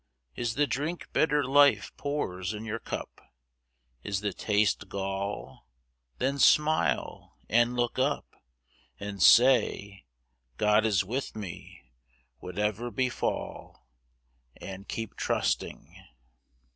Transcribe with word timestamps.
Is 0.35 0.55
the 0.55 0.65
drink 0.65 1.13
bitter 1.13 1.43
life 1.43 1.91
pours 1.95 2.55
in 2.55 2.65
your 2.65 2.79
cup— 2.79 3.21
Is 4.01 4.21
the 4.21 4.33
taste 4.33 4.89
gall? 4.89 5.67
Then 6.17 6.39
smile 6.39 7.37
and 7.47 7.75
look 7.75 7.99
up 7.99 8.25
And 8.99 9.21
say 9.21 10.07
'God 10.57 10.87
is 10.87 11.03
with 11.05 11.35
me 11.35 11.83
whatever 12.39 12.89
befall,' 12.89 13.87
And 14.57 14.87
keep 14.87 15.15
trusting. 15.17 16.03